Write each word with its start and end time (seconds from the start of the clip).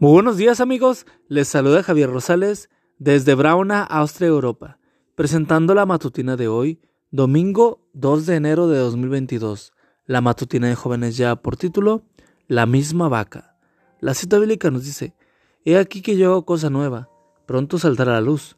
Muy 0.00 0.12
buenos 0.12 0.36
días 0.36 0.60
amigos, 0.60 1.06
les 1.26 1.48
saluda 1.48 1.82
Javier 1.82 2.08
Rosales 2.08 2.70
desde 3.00 3.34
Brauna, 3.34 3.82
Austria, 3.82 4.28
Europa, 4.28 4.78
presentando 5.16 5.74
la 5.74 5.86
matutina 5.86 6.36
de 6.36 6.46
hoy, 6.46 6.80
domingo 7.10 7.84
2 7.94 8.26
de 8.26 8.36
enero 8.36 8.68
de 8.68 8.78
2022. 8.78 9.72
La 10.06 10.20
matutina 10.20 10.68
de 10.68 10.76
jóvenes 10.76 11.16
ya 11.16 11.34
por 11.34 11.56
título, 11.56 12.04
La 12.46 12.64
misma 12.64 13.08
vaca. 13.08 13.56
La 13.98 14.14
cita 14.14 14.38
bíblica 14.38 14.70
nos 14.70 14.84
dice, 14.84 15.16
He 15.64 15.76
aquí 15.76 16.00
que 16.00 16.16
yo 16.16 16.30
hago 16.30 16.44
cosa 16.44 16.70
nueva, 16.70 17.08
pronto 17.44 17.80
saldrá 17.80 18.12
la 18.12 18.20
luz. 18.20 18.56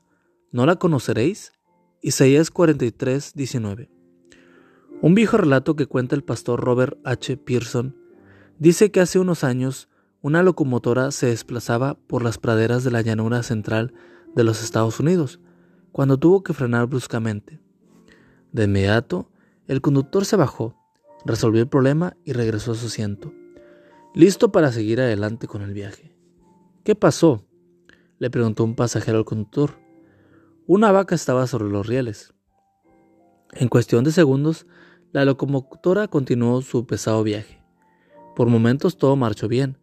¿No 0.52 0.66
la 0.66 0.76
conoceréis? 0.76 1.54
Isaías 2.02 2.50
43, 2.50 3.32
19. 3.34 3.90
Un 5.00 5.14
viejo 5.14 5.38
relato 5.38 5.74
que 5.74 5.86
cuenta 5.86 6.14
el 6.14 6.22
pastor 6.22 6.60
Robert 6.60 6.98
H. 7.02 7.38
Pearson 7.38 7.96
dice 8.58 8.90
que 8.90 9.00
hace 9.00 9.18
unos 9.18 9.42
años 9.42 9.89
una 10.22 10.42
locomotora 10.42 11.10
se 11.12 11.26
desplazaba 11.26 11.94
por 11.94 12.22
las 12.22 12.38
praderas 12.38 12.84
de 12.84 12.90
la 12.90 13.00
llanura 13.00 13.42
central 13.42 13.94
de 14.34 14.44
los 14.44 14.62
Estados 14.62 15.00
Unidos, 15.00 15.40
cuando 15.92 16.18
tuvo 16.18 16.42
que 16.42 16.52
frenar 16.52 16.86
bruscamente. 16.86 17.60
De 18.52 18.64
inmediato, 18.64 19.30
el 19.66 19.80
conductor 19.80 20.24
se 20.24 20.36
bajó, 20.36 20.76
resolvió 21.24 21.62
el 21.62 21.68
problema 21.68 22.16
y 22.24 22.32
regresó 22.32 22.72
a 22.72 22.74
su 22.74 22.86
asiento, 22.86 23.32
listo 24.14 24.52
para 24.52 24.72
seguir 24.72 25.00
adelante 25.00 25.46
con 25.46 25.62
el 25.62 25.72
viaje. 25.72 26.14
¿Qué 26.84 26.94
pasó? 26.94 27.46
le 28.18 28.28
preguntó 28.30 28.64
un 28.64 28.74
pasajero 28.74 29.16
al 29.16 29.24
conductor. 29.24 29.80
Una 30.66 30.92
vaca 30.92 31.14
estaba 31.14 31.46
sobre 31.46 31.70
los 31.70 31.86
rieles. 31.86 32.34
En 33.52 33.68
cuestión 33.68 34.04
de 34.04 34.12
segundos, 34.12 34.66
la 35.12 35.24
locomotora 35.24 36.06
continuó 36.08 36.60
su 36.60 36.86
pesado 36.86 37.22
viaje. 37.22 37.62
Por 38.36 38.48
momentos 38.48 38.98
todo 38.98 39.16
marchó 39.16 39.48
bien, 39.48 39.78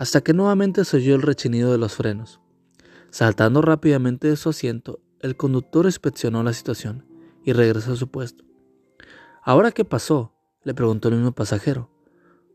hasta 0.00 0.22
que 0.22 0.32
nuevamente 0.32 0.86
se 0.86 0.96
oyó 0.96 1.14
el 1.14 1.20
rechinido 1.20 1.72
de 1.72 1.76
los 1.76 1.94
frenos. 1.94 2.40
Saltando 3.10 3.60
rápidamente 3.60 4.28
de 4.28 4.36
su 4.36 4.48
asiento, 4.48 4.98
el 5.20 5.36
conductor 5.36 5.84
inspeccionó 5.84 6.42
la 6.42 6.54
situación 6.54 7.04
y 7.44 7.52
regresó 7.52 7.92
a 7.92 7.96
su 7.96 8.10
puesto. 8.10 8.42
¿Ahora 9.42 9.72
qué 9.72 9.84
pasó? 9.84 10.32
le 10.64 10.72
preguntó 10.72 11.08
el 11.08 11.16
mismo 11.16 11.32
pasajero. 11.32 11.90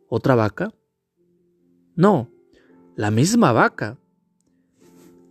¿Otra 0.10 0.34
vaca? 0.34 0.74
No, 1.96 2.32
la 2.96 3.12
misma 3.12 3.52
vaca. 3.52 4.00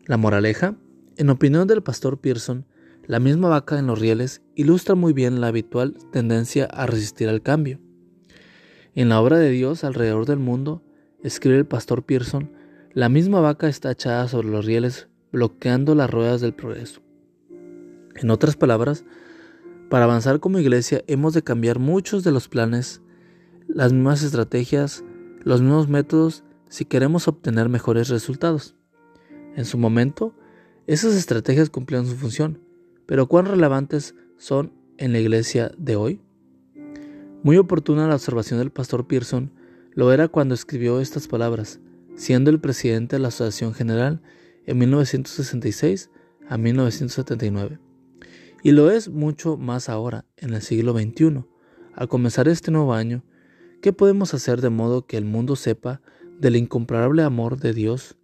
La 0.06 0.16
moraleja, 0.16 0.76
en 1.16 1.30
opinión 1.30 1.66
del 1.66 1.82
pastor 1.82 2.20
Pearson, 2.20 2.64
la 3.08 3.18
misma 3.18 3.48
vaca 3.48 3.76
en 3.76 3.88
los 3.88 3.98
rieles 3.98 4.40
ilustra 4.54 4.94
muy 4.94 5.12
bien 5.12 5.40
la 5.40 5.48
habitual 5.48 5.96
tendencia 6.12 6.66
a 6.66 6.86
resistir 6.86 7.28
al 7.28 7.42
cambio. 7.42 7.80
En 8.94 9.08
la 9.08 9.20
obra 9.20 9.36
de 9.36 9.50
Dios 9.50 9.82
alrededor 9.82 10.26
del 10.26 10.38
mundo, 10.38 10.84
escribe 11.24 11.58
el 11.58 11.66
pastor 11.66 12.04
Pearson, 12.04 12.50
la 12.92 13.08
misma 13.08 13.40
vaca 13.40 13.66
está 13.66 13.90
echada 13.90 14.28
sobre 14.28 14.48
los 14.48 14.64
rieles 14.64 15.08
bloqueando 15.32 15.96
las 15.96 16.08
ruedas 16.08 16.40
del 16.40 16.54
progreso. 16.54 17.00
En 18.14 18.30
otras 18.30 18.56
palabras, 18.56 19.04
para 19.90 20.04
avanzar 20.04 20.38
como 20.38 20.58
iglesia 20.58 21.02
hemos 21.08 21.34
de 21.34 21.42
cambiar 21.42 21.78
muchos 21.78 22.22
de 22.22 22.30
los 22.30 22.48
planes, 22.48 23.00
las 23.66 23.92
mismas 23.92 24.22
estrategias, 24.22 25.02
los 25.42 25.60
mismos 25.62 25.88
métodos 25.88 26.44
si 26.68 26.84
queremos 26.84 27.26
obtener 27.26 27.68
mejores 27.68 28.08
resultados. 28.10 28.76
En 29.56 29.64
su 29.64 29.78
momento, 29.78 30.34
esas 30.86 31.14
estrategias 31.14 31.70
cumplieron 31.70 32.06
su 32.06 32.16
función, 32.16 32.60
pero 33.06 33.28
¿cuán 33.28 33.46
relevantes 33.46 34.14
son 34.36 34.72
en 34.98 35.12
la 35.12 35.20
iglesia 35.20 35.72
de 35.78 35.96
hoy? 35.96 36.20
Muy 37.42 37.56
oportuna 37.56 38.06
la 38.06 38.14
observación 38.14 38.58
del 38.58 38.70
pastor 38.70 39.06
Pearson 39.06 39.50
lo 39.94 40.12
era 40.12 40.28
cuando 40.28 40.54
escribió 40.54 41.00
estas 41.00 41.28
palabras, 41.28 41.80
siendo 42.16 42.50
el 42.50 42.60
presidente 42.60 43.16
de 43.16 43.20
la 43.20 43.28
Asociación 43.28 43.74
General 43.74 44.20
en 44.66 44.78
1966 44.78 46.10
a 46.48 46.58
1979. 46.58 47.78
Y 48.62 48.72
lo 48.72 48.90
es 48.90 49.08
mucho 49.08 49.56
más 49.56 49.88
ahora, 49.88 50.24
en 50.36 50.54
el 50.54 50.62
siglo 50.62 50.92
XXI. 50.92 51.44
Al 51.94 52.08
comenzar 52.08 52.48
este 52.48 52.70
nuevo 52.70 52.94
año, 52.94 53.22
¿qué 53.82 53.92
podemos 53.92 54.34
hacer 54.34 54.60
de 54.60 54.70
modo 54.70 55.06
que 55.06 55.16
el 55.16 55.24
mundo 55.24 55.54
sepa 55.54 56.00
del 56.40 56.56
incomparable 56.56 57.22
amor 57.22 57.58
de 57.58 57.72
Dios 57.72 58.16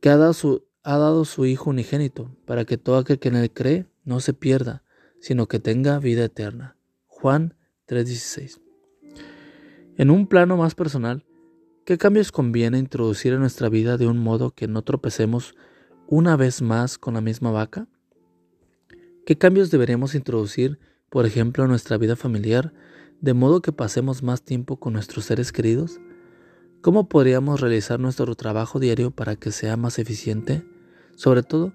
que 0.00 0.08
ha 0.08 0.16
dado 0.16 0.32
su, 0.32 0.66
ha 0.82 0.98
dado 0.98 1.24
su 1.24 1.46
Hijo 1.46 1.70
unigénito, 1.70 2.34
para 2.44 2.64
que 2.64 2.76
todo 2.76 2.98
aquel 2.98 3.18
que 3.18 3.28
en 3.28 3.36
él 3.36 3.52
cree 3.52 3.86
no 4.04 4.20
se 4.20 4.32
pierda, 4.32 4.82
sino 5.20 5.46
que 5.46 5.60
tenga 5.60 5.98
vida 5.98 6.24
eterna? 6.24 6.76
Juan 7.06 7.54
3:16 7.86 8.65
en 9.96 10.10
un 10.10 10.26
plano 10.26 10.58
más 10.58 10.74
personal, 10.74 11.24
¿qué 11.86 11.96
cambios 11.96 12.30
conviene 12.30 12.78
introducir 12.78 13.32
en 13.32 13.40
nuestra 13.40 13.70
vida 13.70 13.96
de 13.96 14.06
un 14.06 14.18
modo 14.18 14.50
que 14.50 14.68
no 14.68 14.82
tropecemos 14.82 15.54
una 16.06 16.36
vez 16.36 16.60
más 16.60 16.98
con 16.98 17.14
la 17.14 17.22
misma 17.22 17.50
vaca? 17.50 17.88
¿Qué 19.24 19.38
cambios 19.38 19.70
deberemos 19.70 20.14
introducir, 20.14 20.78
por 21.08 21.24
ejemplo, 21.24 21.64
en 21.64 21.70
nuestra 21.70 21.96
vida 21.96 22.14
familiar, 22.14 22.74
de 23.22 23.32
modo 23.32 23.62
que 23.62 23.72
pasemos 23.72 24.22
más 24.22 24.42
tiempo 24.42 24.78
con 24.78 24.92
nuestros 24.92 25.24
seres 25.24 25.50
queridos? 25.50 25.98
¿Cómo 26.82 27.08
podríamos 27.08 27.60
realizar 27.60 27.98
nuestro 27.98 28.34
trabajo 28.34 28.78
diario 28.78 29.10
para 29.10 29.36
que 29.36 29.50
sea 29.50 29.78
más 29.78 29.98
eficiente? 29.98 30.62
Sobre 31.16 31.42
todo, 31.42 31.72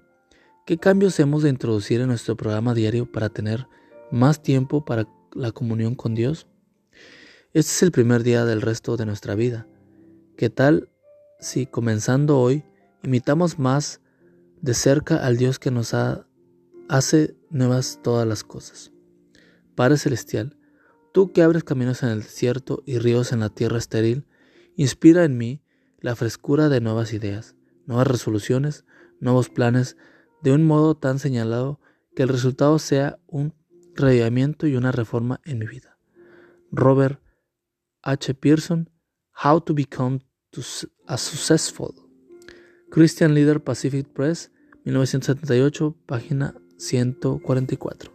¿qué 0.64 0.78
cambios 0.78 1.18
hemos 1.18 1.42
de 1.42 1.50
introducir 1.50 2.00
en 2.00 2.06
nuestro 2.06 2.36
programa 2.36 2.72
diario 2.72 3.10
para 3.10 3.28
tener 3.30 3.66
más 4.12 4.42
tiempo 4.42 4.84
para 4.84 5.08
la 5.34 5.50
comunión 5.50 5.96
con 5.96 6.14
Dios? 6.14 6.46
Este 7.54 7.70
es 7.70 7.82
el 7.82 7.92
primer 7.92 8.22
día 8.22 8.46
del 8.46 8.62
resto 8.62 8.96
de 8.96 9.04
nuestra 9.04 9.34
vida. 9.34 9.66
¿Qué 10.38 10.48
tal 10.48 10.88
si 11.38 11.66
comenzando 11.66 12.38
hoy 12.38 12.64
imitamos 13.02 13.58
más 13.58 14.00
de 14.62 14.72
cerca 14.72 15.16
al 15.16 15.36
Dios 15.36 15.58
que 15.58 15.70
nos 15.70 15.92
hace 15.92 17.36
nuevas 17.50 18.00
todas 18.02 18.26
las 18.26 18.42
cosas? 18.42 18.90
Padre 19.74 19.98
Celestial, 19.98 20.56
tú 21.12 21.30
que 21.32 21.42
abres 21.42 21.62
caminos 21.62 22.02
en 22.02 22.08
el 22.08 22.22
desierto 22.22 22.82
y 22.86 22.96
ríos 22.96 23.32
en 23.32 23.40
la 23.40 23.50
tierra 23.50 23.76
estéril, 23.76 24.26
inspira 24.74 25.22
en 25.24 25.36
mí 25.36 25.60
la 26.00 26.16
frescura 26.16 26.70
de 26.70 26.80
nuevas 26.80 27.12
ideas, 27.12 27.54
nuevas 27.84 28.06
resoluciones, 28.06 28.86
nuevos 29.20 29.50
planes, 29.50 29.98
de 30.42 30.52
un 30.52 30.64
modo 30.64 30.94
tan 30.94 31.18
señalado 31.18 31.80
que 32.16 32.22
el 32.22 32.30
resultado 32.30 32.78
sea 32.78 33.18
un 33.26 33.52
rediamiento 33.94 34.66
y 34.66 34.74
una 34.74 34.90
reforma 34.90 35.42
en 35.44 35.58
mi 35.58 35.66
vida. 35.66 35.98
Robert 36.70 37.21
H. 38.02 38.34
Pearson, 38.34 38.90
How 39.44 39.60
to 39.60 39.74
Become 39.74 40.20
a 41.06 41.16
Successful. 41.16 41.94
Christian 42.90 43.34
Leader 43.34 43.62
Pacific 43.62 44.06
Press, 44.12 44.50
1978, 44.84 45.96
página 46.06 46.54
144. 46.76 48.12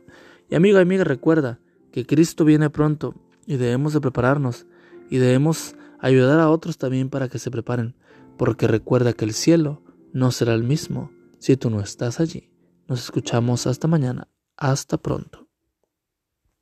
Y 0.50 0.56
amigo 0.56 0.78
y 0.78 0.82
amiga, 0.82 1.04
recuerda 1.04 1.60
que 1.92 2.06
Cristo 2.06 2.46
viene 2.46 2.70
pronto 2.70 3.16
y 3.46 3.56
debemos 3.58 3.94
de 3.94 4.02
prepararnos 4.02 4.68
y 5.10 5.18
debemos 5.18 5.76
ayudar 6.00 6.40
a 6.40 6.50
otros 6.50 6.78
también 6.78 7.10
para 7.10 7.30
que 7.30 7.40
se 7.40 7.50
preparen, 7.50 7.96
porque 8.38 8.68
recuerda 8.68 9.14
que 9.14 9.26
el 9.26 9.34
cielo 9.34 9.82
no 10.14 10.32
será 10.32 10.54
el 10.54 10.64
mismo 10.64 11.12
si 11.40 11.58
tú 11.58 11.70
no 11.70 11.80
estás 11.80 12.20
allí. 12.20 12.52
Nos 12.88 13.04
escuchamos 13.04 13.68
hasta 13.68 13.88
mañana. 13.88 14.28
Hasta 14.58 14.98
pronto. 14.98 15.47